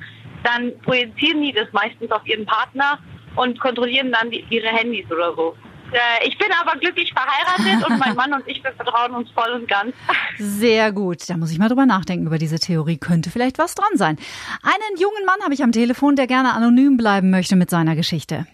dann 0.44 0.72
projizieren 0.82 1.42
die 1.42 1.54
das 1.54 1.72
meistens 1.72 2.12
auf 2.12 2.26
ihren 2.26 2.46
Partner 2.46 3.00
und 3.36 3.60
kontrollieren 3.60 4.12
dann 4.12 4.30
die, 4.30 4.46
ihre 4.50 4.68
Handys 4.68 5.06
oder 5.12 5.36
so. 5.36 5.56
Äh, 5.92 6.28
ich 6.28 6.38
bin 6.38 6.48
aber 6.62 6.78
glücklich 6.80 7.14
verheiratet 7.14 7.90
und 7.90 8.00
mein 8.00 8.16
Mann 8.16 8.34
und 8.34 8.48
ich, 8.48 8.64
wir 8.64 8.72
vertrauen 8.74 9.14
uns 9.14 9.30
voll 9.32 9.50
und 9.52 9.68
ganz. 9.68 9.96
Sehr 10.38 10.92
gut. 10.92 11.30
Da 11.30 11.38
muss 11.38 11.52
ich 11.52 11.60
mal 11.60 11.70
drüber 11.70 11.86
nachdenken 11.86 12.26
über 12.26 12.38
diese 12.38 12.60
Theorie. 12.60 12.98
Könnte 12.98 13.30
vielleicht 13.30 13.60
was 13.60 13.76
dran 13.76 13.96
sein. 13.96 14.18
Einen 14.64 15.00
jungen 15.00 15.26
Mann 15.26 15.42
habe 15.44 15.54
ich 15.54 15.64
am 15.64 15.72
Telefon, 15.72 16.16
der 16.16 16.28
gerne 16.28 16.54
anonym 16.54 16.98
bleiben 16.98 17.30
möchte 17.30 17.56
mit 17.56 17.70
seiner 17.70 17.96
Geschichte. 17.96 18.46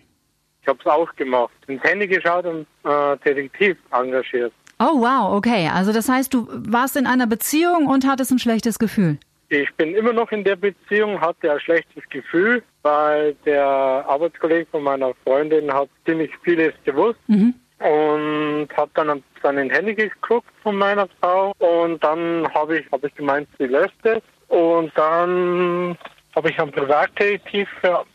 Ich 0.61 0.67
habe 0.67 0.79
es 0.79 0.85
auch 0.85 1.15
gemacht. 1.15 1.53
Ins 1.67 1.81
Handy 1.83 2.07
geschaut 2.07 2.45
und 2.45 2.67
äh, 2.83 3.17
Detektiv 3.25 3.77
engagiert. 3.91 4.53
Oh 4.79 4.99
wow, 4.99 5.35
okay. 5.35 5.69
Also 5.73 5.93
das 5.93 6.09
heißt, 6.09 6.33
du 6.33 6.47
warst 6.51 6.95
in 6.97 7.07
einer 7.07 7.27
Beziehung 7.27 7.87
und 7.87 8.05
hattest 8.05 8.31
ein 8.31 8.39
schlechtes 8.39 8.77
Gefühl. 8.77 9.19
Ich 9.53 9.69
bin 9.75 9.93
immer 9.95 10.13
noch 10.13 10.31
in 10.31 10.45
der 10.45 10.55
Beziehung, 10.55 11.19
hatte 11.19 11.51
ein 11.51 11.59
schlechtes 11.59 12.07
Gefühl, 12.09 12.63
weil 12.83 13.33
der 13.45 13.65
Arbeitskollege 13.65 14.65
von 14.71 14.81
meiner 14.81 15.13
Freundin 15.25 15.73
hat 15.73 15.89
ziemlich 16.05 16.31
vieles 16.41 16.71
gewusst. 16.85 17.19
Mhm. 17.27 17.53
Und 17.79 18.69
hat 18.77 18.91
dann 18.93 19.09
an 19.09 19.23
seinen 19.43 19.69
Handy 19.69 19.93
geguckt 19.93 20.47
von 20.63 20.77
meiner 20.77 21.09
Frau 21.19 21.51
und 21.59 22.01
dann 22.01 22.47
habe 22.53 22.79
ich, 22.79 22.85
hab 22.93 23.03
ich 23.03 23.13
gemeint, 23.15 23.49
sie 23.59 23.65
löscht 23.65 23.93
es. 24.03 24.21
Und 24.47 24.93
dann 24.95 25.97
habe 26.33 26.49
ich 26.49 26.57
einen 26.57 26.71
Privatdetektiv 26.71 27.67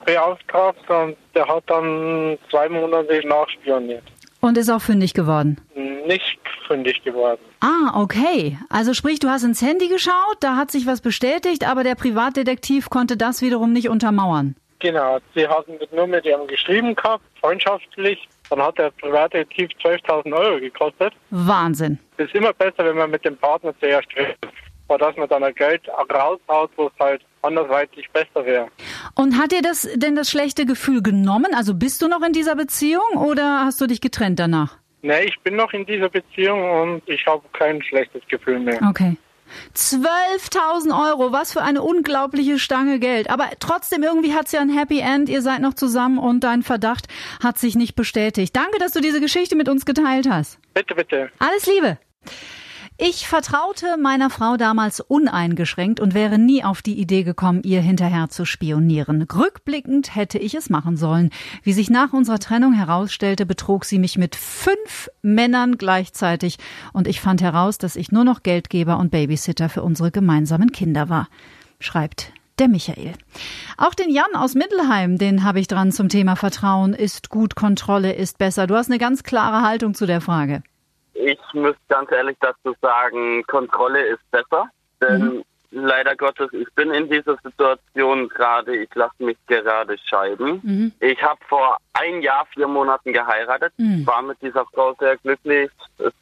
beauftragt 0.06 0.88
und 0.88 1.18
der 1.34 1.46
hat 1.46 1.64
dann 1.66 2.38
zwei 2.48 2.66
Monate 2.70 3.20
nachspioniert. 3.28 4.04
Und 4.46 4.56
ist 4.56 4.70
auch 4.70 4.80
fündig 4.80 5.12
geworden? 5.12 5.60
Nicht 6.06 6.38
fündig 6.68 7.02
geworden. 7.02 7.40
Ah, 7.58 8.00
okay. 8.00 8.56
Also 8.68 8.94
sprich, 8.94 9.18
du 9.18 9.28
hast 9.28 9.42
ins 9.42 9.60
Handy 9.60 9.88
geschaut, 9.88 10.36
da 10.38 10.54
hat 10.54 10.70
sich 10.70 10.86
was 10.86 11.00
bestätigt, 11.00 11.68
aber 11.68 11.82
der 11.82 11.96
Privatdetektiv 11.96 12.88
konnte 12.88 13.16
das 13.16 13.42
wiederum 13.42 13.72
nicht 13.72 13.88
untermauern. 13.88 14.54
Genau, 14.78 15.18
sie 15.34 15.48
hatten 15.48 15.72
nur 15.92 16.06
mit 16.06 16.24
ihm 16.26 16.46
geschrieben 16.46 16.94
gehabt, 16.94 17.24
freundschaftlich. 17.40 18.28
Dann 18.48 18.62
hat 18.62 18.78
der 18.78 18.92
Privatdetektiv 18.92 19.70
12.000 19.82 20.32
Euro 20.32 20.60
gekostet. 20.60 21.12
Wahnsinn. 21.30 21.98
Es 22.16 22.26
ist 22.26 22.36
immer 22.36 22.52
besser, 22.52 22.84
wenn 22.84 22.96
man 22.96 23.10
mit 23.10 23.24
dem 23.24 23.36
Partner 23.36 23.74
zuerst 23.80 24.06
redet, 24.14 24.38
vor 24.86 24.98
dass 24.98 25.16
man 25.16 25.28
dann 25.28 25.42
ein 25.44 25.54
Geld 25.54 25.82
raushaut, 25.88 26.70
wo 26.76 26.86
es 26.86 26.92
halt 26.98 27.22
anderweitig 27.42 28.08
besser 28.10 28.44
wäre. 28.44 28.68
Und 29.14 29.38
hat 29.38 29.52
dir 29.52 29.62
das 29.62 29.88
denn 29.94 30.16
das 30.16 30.30
schlechte 30.30 30.66
Gefühl 30.66 31.02
genommen? 31.02 31.54
Also 31.54 31.74
bist 31.74 32.02
du 32.02 32.08
noch 32.08 32.22
in 32.22 32.32
dieser 32.32 32.56
Beziehung 32.56 33.16
oder 33.16 33.64
hast 33.64 33.80
du 33.80 33.86
dich 33.86 34.00
getrennt 34.00 34.38
danach? 34.38 34.78
Nee, 35.02 35.24
ich 35.24 35.38
bin 35.40 35.56
noch 35.56 35.72
in 35.72 35.86
dieser 35.86 36.08
Beziehung 36.08 36.68
und 36.70 37.02
ich 37.06 37.24
habe 37.26 37.42
kein 37.52 37.82
schlechtes 37.82 38.22
Gefühl 38.28 38.58
mehr. 38.58 38.80
Okay. 38.88 39.16
12.000 39.76 41.08
Euro, 41.08 41.32
was 41.32 41.52
für 41.52 41.62
eine 41.62 41.82
unglaubliche 41.82 42.58
Stange 42.58 42.98
Geld. 42.98 43.30
Aber 43.30 43.48
trotzdem, 43.60 44.02
irgendwie 44.02 44.34
hat 44.34 44.46
es 44.46 44.52
ja 44.52 44.60
ein 44.60 44.70
Happy 44.70 44.98
End. 44.98 45.28
Ihr 45.28 45.42
seid 45.42 45.60
noch 45.60 45.74
zusammen 45.74 46.18
und 46.18 46.40
dein 46.42 46.62
Verdacht 46.62 47.06
hat 47.42 47.58
sich 47.58 47.76
nicht 47.76 47.94
bestätigt. 47.94 48.56
Danke, 48.56 48.78
dass 48.78 48.92
du 48.92 49.00
diese 49.00 49.20
Geschichte 49.20 49.54
mit 49.54 49.68
uns 49.68 49.86
geteilt 49.86 50.28
hast. 50.28 50.58
Bitte, 50.74 50.94
bitte. 50.94 51.30
Alles 51.38 51.66
Liebe. 51.66 51.98
Ich 52.98 53.28
vertraute 53.28 53.98
meiner 54.00 54.30
Frau 54.30 54.56
damals 54.56 55.00
uneingeschränkt 55.00 56.00
und 56.00 56.14
wäre 56.14 56.38
nie 56.38 56.64
auf 56.64 56.80
die 56.80 56.98
Idee 56.98 57.24
gekommen, 57.24 57.60
ihr 57.62 57.82
hinterher 57.82 58.30
zu 58.30 58.46
spionieren. 58.46 59.20
Rückblickend 59.20 60.14
hätte 60.14 60.38
ich 60.38 60.54
es 60.54 60.70
machen 60.70 60.96
sollen. 60.96 61.28
Wie 61.62 61.74
sich 61.74 61.90
nach 61.90 62.14
unserer 62.14 62.38
Trennung 62.38 62.72
herausstellte, 62.72 63.44
betrog 63.44 63.84
sie 63.84 63.98
mich 63.98 64.16
mit 64.16 64.34
fünf 64.34 65.10
Männern 65.20 65.76
gleichzeitig 65.76 66.56
und 66.94 67.06
ich 67.06 67.20
fand 67.20 67.42
heraus, 67.42 67.76
dass 67.76 67.96
ich 67.96 68.12
nur 68.12 68.24
noch 68.24 68.42
Geldgeber 68.42 68.98
und 68.98 69.10
Babysitter 69.10 69.68
für 69.68 69.82
unsere 69.82 70.10
gemeinsamen 70.10 70.72
Kinder 70.72 71.10
war. 71.10 71.28
Schreibt 71.80 72.32
der 72.58 72.68
Michael. 72.68 73.12
Auch 73.76 73.92
den 73.92 74.08
Jan 74.08 74.34
aus 74.34 74.54
Mittelheim, 74.54 75.18
den 75.18 75.44
habe 75.44 75.60
ich 75.60 75.68
dran 75.68 75.92
zum 75.92 76.08
Thema 76.08 76.34
Vertrauen 76.34 76.94
ist 76.94 77.28
gut, 77.28 77.56
Kontrolle 77.56 78.14
ist 78.14 78.38
besser. 78.38 78.66
Du 78.66 78.74
hast 78.74 78.88
eine 78.88 78.98
ganz 78.98 79.22
klare 79.22 79.60
Haltung 79.60 79.92
zu 79.92 80.06
der 80.06 80.22
Frage. 80.22 80.62
Ich 81.26 81.40
muss 81.54 81.74
ganz 81.88 82.12
ehrlich 82.12 82.36
dazu 82.40 82.76
sagen, 82.80 83.42
Kontrolle 83.48 84.00
ist 84.00 84.30
besser. 84.30 84.68
Denn 85.02 85.20
mhm. 85.22 85.44
leider 85.72 86.14
Gottes, 86.14 86.52
ich 86.52 86.72
bin 86.74 86.92
in 86.92 87.10
dieser 87.10 87.36
Situation 87.42 88.28
gerade, 88.28 88.76
ich 88.76 88.94
lasse 88.94 89.24
mich 89.24 89.36
gerade 89.48 89.96
scheiden. 89.98 90.60
Mhm. 90.62 90.92
Ich 91.00 91.20
habe 91.20 91.40
vor 91.48 91.78
ein 91.94 92.22
Jahr, 92.22 92.46
vier 92.54 92.68
Monaten 92.68 93.12
geheiratet, 93.12 93.72
mhm. 93.76 94.06
war 94.06 94.22
mit 94.22 94.40
dieser 94.40 94.64
Frau 94.66 94.94
sehr 95.00 95.16
glücklich. 95.16 95.68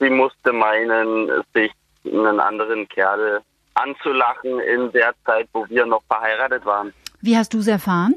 Sie 0.01 0.09
musste 0.09 0.55
meinen, 0.55 1.31
sich 1.53 1.71
einen 2.07 2.41
anderen 2.41 2.89
Kerl 2.89 3.43
anzulachen 3.75 4.59
in 4.61 4.91
der 4.93 5.13
Zeit, 5.27 5.49
wo 5.53 5.69
wir 5.69 5.85
noch 5.85 6.03
verheiratet 6.05 6.65
waren. 6.65 6.95
Wie 7.21 7.37
hast 7.37 7.53
du 7.53 7.59
es 7.59 7.67
erfahren? 7.67 8.15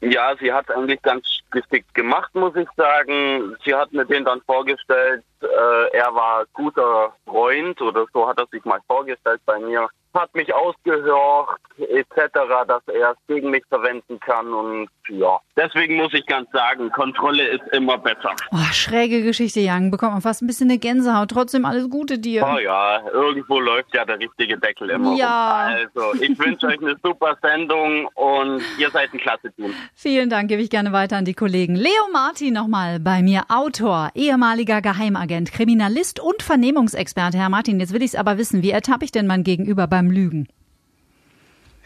Ja, 0.00 0.36
sie 0.38 0.52
hat 0.52 0.70
eigentlich 0.70 1.02
ganz 1.02 1.26
geschickt 1.50 1.92
gemacht, 1.94 2.32
muss 2.34 2.54
ich 2.54 2.68
sagen. 2.76 3.56
Sie 3.64 3.74
hat 3.74 3.92
mir 3.92 4.04
den 4.04 4.24
dann 4.24 4.40
vorgestellt, 4.42 5.24
äh, 5.42 5.96
er 5.96 6.14
war 6.14 6.44
guter 6.52 7.12
Freund 7.26 7.80
oder 7.80 8.06
so 8.12 8.26
hat 8.26 8.38
er 8.38 8.46
sich 8.46 8.64
mal 8.64 8.80
vorgestellt 8.86 9.40
bei 9.46 9.58
mir 9.58 9.88
hat 10.14 10.34
mich 10.34 10.52
ausgehört 10.54 11.60
etc., 11.78 12.30
dass 12.66 12.82
er 12.88 13.10
es 13.12 13.18
gegen 13.26 13.50
mich 13.50 13.64
verwenden 13.68 14.18
kann 14.20 14.52
und 14.52 14.88
ja, 15.08 15.38
deswegen 15.56 15.96
muss 15.96 16.12
ich 16.14 16.24
ganz 16.26 16.50
sagen, 16.52 16.90
Kontrolle 16.90 17.46
ist 17.48 17.62
immer 17.72 17.98
besser. 17.98 18.34
Oh, 18.52 18.72
schräge 18.72 19.22
Geschichte, 19.22 19.60
Jan, 19.60 19.90
bekommt 19.90 20.12
man 20.12 20.22
fast 20.22 20.42
ein 20.42 20.46
bisschen 20.46 20.70
eine 20.70 20.78
Gänsehaut. 20.78 21.30
Trotzdem 21.30 21.64
alles 21.64 21.88
Gute 21.90 22.18
dir. 22.18 22.46
Oh 22.46 22.58
ja, 22.58 23.00
irgendwo 23.12 23.60
läuft 23.60 23.94
ja 23.94 24.04
der 24.04 24.18
richtige 24.18 24.58
Deckel 24.58 24.90
immer. 24.90 25.14
Ja. 25.16 25.68
Rum. 25.68 25.76
Also, 25.76 26.22
ich 26.22 26.38
wünsche 26.38 26.66
euch 26.66 26.80
eine 26.80 26.96
super 27.02 27.36
Sendung 27.42 28.06
und 28.14 28.62
ihr 28.78 28.90
seid 28.90 29.12
ein 29.12 29.20
klasse 29.20 29.52
Team. 29.52 29.72
Vielen 29.94 30.30
Dank, 30.30 30.48
gebe 30.48 30.62
ich 30.62 30.70
gerne 30.70 30.92
weiter 30.92 31.16
an 31.16 31.24
die 31.24 31.34
Kollegen. 31.34 31.76
Leo 31.76 32.08
Martin 32.12 32.54
nochmal 32.54 33.00
bei 33.00 33.22
mir, 33.22 33.44
Autor, 33.48 34.10
ehemaliger 34.14 34.82
Geheimagent, 34.82 35.52
Kriminalist 35.52 36.20
und 36.20 36.42
Vernehmungsexperte. 36.42 37.38
Herr 37.38 37.48
Martin, 37.48 37.80
jetzt 37.80 37.92
will 37.92 38.02
ich 38.02 38.12
es 38.12 38.16
aber 38.16 38.38
wissen, 38.38 38.62
wie 38.62 38.70
ertappe 38.70 39.04
ich 39.04 39.12
denn 39.12 39.26
mein 39.26 39.44
Gegenüber 39.44 39.86
beim 39.86 40.10
Lügen? 40.10 40.48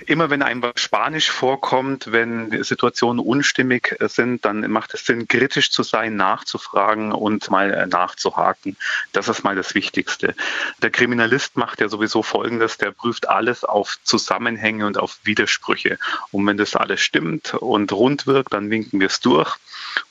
Immer 0.06 0.30
wenn 0.30 0.42
einem 0.42 0.62
was 0.62 0.72
Spanisch 0.76 1.30
vorkommt, 1.30 2.12
wenn 2.12 2.62
Situationen 2.62 3.24
unstimmig 3.24 3.96
sind, 4.00 4.44
dann 4.44 4.70
macht 4.70 4.94
es 4.94 5.04
Sinn, 5.04 5.28
kritisch 5.28 5.70
zu 5.70 5.82
sein, 5.82 6.16
nachzufragen 6.16 7.12
und 7.12 7.50
mal 7.50 7.72
äh, 7.72 7.86
nachzuhaken. 7.86 8.76
Das 9.12 9.28
ist 9.28 9.44
mal 9.44 9.56
das 9.56 9.74
Wichtigste. 9.74 10.34
Der 10.82 10.90
Kriminalist 10.90 11.56
macht 11.56 11.80
ja 11.80 11.88
sowieso 11.88 12.22
Folgendes, 12.22 12.78
der 12.78 12.92
prüft 12.92 13.28
alles 13.28 13.64
auf 13.64 13.98
Zusammenhänge 14.02 14.86
und 14.86 14.98
auf 14.98 15.18
Widersprüche. 15.24 15.98
Und 16.30 16.46
wenn 16.46 16.56
das 16.56 16.76
alles 16.76 17.00
stimmt 17.00 17.54
und 17.54 17.92
rund 17.92 18.26
wirkt, 18.26 18.52
dann 18.52 18.70
winken 18.70 19.00
wir 19.00 19.08
es 19.08 19.20
durch. 19.20 19.58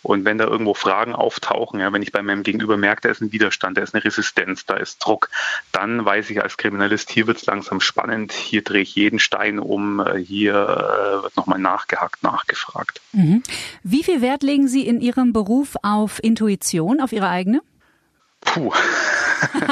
Und 0.02 0.26
wenn 0.26 0.38
da 0.38 0.46
irgendwo 0.46 0.74
Fragen 0.74 1.16
auftauchen, 1.16 1.80
ja, 1.80 1.92
wenn 1.94 2.02
ich 2.02 2.12
bei 2.12 2.22
meinem 2.22 2.44
Gegenüber 2.44 2.78
merke, 2.78 3.02
da 3.02 3.10
ist 3.10 3.22
ein 3.22 3.32
Widerstand, 3.32 3.78
da 3.78 3.82
ist 3.82 3.94
eine 3.94 4.04
Resistenz, 4.04 4.66
da 4.66 4.76
ist 4.76 5.00
Druck, 5.00 5.30
dann 5.72 6.04
weiß 6.04 6.30
ich 6.30 6.42
als 6.42 6.58
Kriminalist, 6.58 7.10
hier 7.10 7.28
wird 7.28 7.38
es 7.38 7.46
langsam 7.46 7.80
spannend, 7.82 8.34
hier 8.34 8.64
drehe 8.64 8.82
ich 8.82 8.96
jeden 8.96 9.20
Stein 9.20 9.60
um, 9.60 9.79
äh, 10.00 10.18
hier 10.24 10.54
äh, 10.54 11.24
wird 11.24 11.36
nochmal 11.38 11.60
nachgehakt, 11.60 12.24
nachgefragt. 12.24 13.02
Mhm. 13.14 13.44
Wie 13.84 14.04
viel 14.04 14.22
Wert 14.22 14.44
legen 14.44 14.68
Sie 14.68 14.86
in 14.88 15.02
Ihrem 15.02 15.34
Beruf 15.34 15.76
auf 15.84 16.24
Intuition, 16.24 17.02
auf 17.02 17.12
Ihre 17.12 17.30
eigene? 17.30 17.62
Puh. 18.42 18.72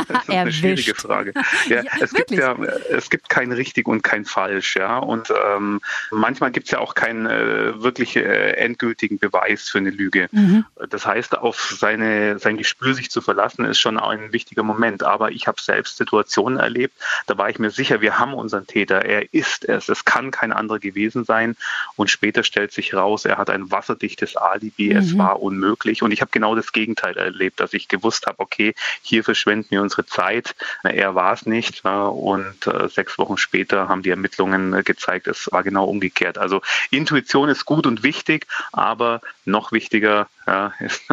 Das 0.08 0.24
ist 0.24 0.30
eine 0.30 0.52
schwierige 0.52 0.96
Frage. 0.96 1.34
Ja, 1.68 1.84
ja 1.84 1.92
es 2.02 2.14
gibt 2.14 2.32
ja, 2.32 2.56
es 2.90 3.10
gibt 3.10 3.30
kein 3.30 3.52
richtig 3.52 3.88
und 3.88 4.04
kein 4.04 4.26
falsch, 4.26 4.76
ja. 4.76 4.98
Und 4.98 5.32
ähm, 5.32 5.82
manchmal 6.12 6.52
gibt 6.52 6.68
es 6.68 6.72
ja 6.72 6.80
auch 6.80 6.96
keinen 6.96 7.26
äh, 7.26 7.82
wirklich 7.82 8.16
äh, 8.16 8.52
endgültigen 8.54 9.20
Beweis 9.20 9.70
für 9.70 9.78
eine 9.80 9.90
Lüge. 9.90 10.28
Mhm. 10.32 10.66
Das 10.90 11.06
heißt, 11.06 11.38
auf 11.38 11.76
seine, 11.78 12.40
sein 12.40 12.58
Gespür 12.58 12.94
sich 12.94 13.12
zu 13.12 13.22
verlassen, 13.22 13.66
ist 13.66 13.80
schon 13.80 14.00
ein 14.00 14.34
wichtiger 14.34 14.64
Moment. 14.64 15.04
Aber 15.04 15.32
ich 15.32 15.48
habe 15.48 15.62
selbst 15.62 15.98
Situationen 15.98 16.60
erlebt, 16.60 16.94
da 17.26 17.38
war 17.38 17.50
ich 17.50 17.60
mir 17.60 17.72
sicher, 17.72 18.02
wir 18.02 18.20
haben 18.20 18.34
unseren 18.34 18.68
Täter, 18.68 19.04
er 19.06 19.34
ist 19.34 19.66
es, 19.66 19.90
es 19.90 20.06
kann 20.06 20.32
kein 20.32 20.52
anderer 20.52 20.80
gewesen 20.80 21.26
sein. 21.26 21.56
Und 21.96 22.10
später 22.10 22.44
stellt 22.44 22.72
sich 22.72 22.94
raus, 22.94 23.26
er 23.26 23.38
hat 23.38 23.50
ein 23.50 23.72
wasserdichtes 23.72 24.36
Alibi, 24.36 24.94
mhm. 24.94 24.98
es 24.98 25.18
war 25.18 25.42
unmöglich. 25.42 26.02
Und 26.02 26.12
ich 26.12 26.22
habe 26.22 26.32
genau 26.32 26.56
das 26.56 26.72
Gegenteil 26.72 27.18
erlebt, 27.18 27.60
dass 27.60 27.74
ich 27.74 27.88
gewusst 27.88 28.26
habe, 28.28 28.40
okay, 28.40 28.74
hier 29.02 29.24
verschwenden 29.58 29.72
wir 29.72 29.82
unsere 29.82 30.06
Zeit. 30.06 30.56
Er 30.84 31.16
war 31.16 31.34
es 31.34 31.46
nicht. 31.46 31.84
Und 31.86 32.68
äh, 32.68 32.90
sechs 32.90 33.18
Wochen 33.18 33.38
später 33.38 33.88
haben 33.88 34.02
die 34.02 34.10
Ermittlungen 34.10 34.74
äh, 34.74 34.84
gezeigt, 34.84 35.28
es 35.28 35.50
war 35.52 35.64
genau 35.64 35.86
umgekehrt. 35.86 36.38
Also 36.38 36.62
Intuition 36.92 37.50
ist 37.50 37.66
gut 37.66 37.86
und 37.86 38.04
wichtig, 38.04 38.48
aber 38.72 39.22
noch 39.46 39.72
wichtiger 39.72 40.28
ist 40.80 41.04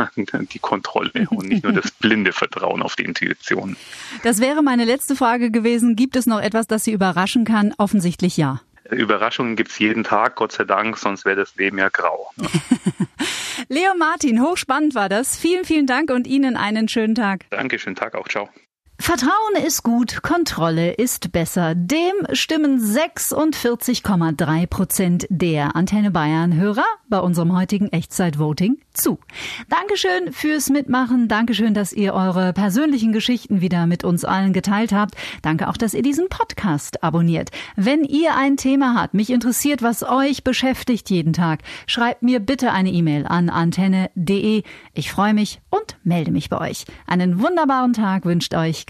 die 0.52 0.58
Kontrolle 0.58 1.26
und 1.30 1.48
nicht 1.48 1.64
nur 1.64 1.72
das 1.72 1.90
blinde 2.00 2.32
Vertrauen 2.32 2.82
auf 2.82 2.94
die 2.94 3.04
Intuition. 3.04 3.76
Das 4.22 4.40
wäre 4.40 4.62
meine 4.62 4.84
letzte 4.84 5.16
Frage 5.16 5.50
gewesen. 5.50 5.96
Gibt 5.96 6.16
es 6.16 6.26
noch 6.26 6.40
etwas, 6.40 6.66
das 6.66 6.84
Sie 6.84 6.92
überraschen 6.92 7.44
kann? 7.44 7.74
Offensichtlich 7.78 8.36
ja. 8.36 8.60
Überraschungen 8.90 9.56
gibt 9.56 9.70
es 9.70 9.78
jeden 9.78 10.04
Tag, 10.04 10.36
Gott 10.36 10.52
sei 10.52 10.64
Dank, 10.64 10.98
sonst 10.98 11.24
wäre 11.24 11.36
das 11.36 11.56
Leben 11.56 11.78
ja 11.78 11.88
grau. 11.88 12.30
Leo 13.68 13.94
Martin, 13.98 14.42
hochspannend 14.42 14.94
war 14.94 15.08
das. 15.08 15.38
Vielen, 15.38 15.64
vielen 15.64 15.86
Dank 15.86 16.10
und 16.10 16.26
Ihnen 16.26 16.56
einen 16.56 16.88
schönen 16.88 17.14
Tag. 17.14 17.46
Danke, 17.50 17.78
schönen 17.78 17.96
Tag 17.96 18.14
auch. 18.14 18.28
Ciao. 18.28 18.48
Vertrauen 19.06 19.62
ist 19.66 19.82
gut, 19.82 20.22
Kontrolle 20.22 20.92
ist 20.92 21.30
besser. 21.30 21.74
Dem 21.74 22.14
stimmen 22.32 22.80
46,3 22.80 24.66
Prozent 24.66 25.26
der 25.28 25.76
Antenne 25.76 26.10
Bayern 26.10 26.54
Hörer 26.56 26.86
bei 27.10 27.18
unserem 27.18 27.54
heutigen 27.54 27.92
Echtzeit-Voting 27.92 28.78
zu. 28.94 29.18
Dankeschön 29.68 30.32
fürs 30.32 30.70
Mitmachen. 30.70 31.28
Dankeschön, 31.28 31.74
dass 31.74 31.92
ihr 31.92 32.14
eure 32.14 32.54
persönlichen 32.54 33.12
Geschichten 33.12 33.60
wieder 33.60 33.86
mit 33.86 34.04
uns 34.04 34.24
allen 34.24 34.54
geteilt 34.54 34.92
habt. 34.92 35.16
Danke 35.42 35.68
auch, 35.68 35.76
dass 35.76 35.92
ihr 35.92 36.02
diesen 36.02 36.30
Podcast 36.30 37.04
abonniert. 37.04 37.50
Wenn 37.76 38.04
ihr 38.04 38.34
ein 38.34 38.56
Thema 38.56 38.94
habt, 38.98 39.12
mich 39.12 39.28
interessiert, 39.28 39.82
was 39.82 40.02
euch 40.02 40.44
beschäftigt 40.44 41.10
jeden 41.10 41.34
Tag, 41.34 41.60
schreibt 41.86 42.22
mir 42.22 42.40
bitte 42.40 42.72
eine 42.72 42.90
E-Mail 42.90 43.26
an 43.26 43.50
antenne.de. 43.50 44.62
Ich 44.94 45.12
freue 45.12 45.34
mich 45.34 45.60
und 45.68 45.98
melde 46.04 46.30
mich 46.30 46.48
bei 46.48 46.70
euch. 46.70 46.86
Einen 47.06 47.42
wunderbaren 47.42 47.92
Tag 47.92 48.24
wünscht 48.24 48.54
euch 48.54 48.86